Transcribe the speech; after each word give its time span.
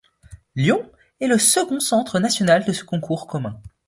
Lyon 0.55 0.89
est 1.19 1.27
le 1.27 1.37
second 1.37 1.79
centre 1.79 2.17
national 2.17 2.65
de 2.65 2.71
ce 2.73 2.83
concours 2.83 3.27
commun. 3.27 3.61